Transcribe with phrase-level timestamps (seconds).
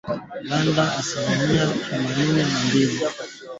[0.07, 2.99] ikifuatiwa na Uganda asilimia themanini na mbili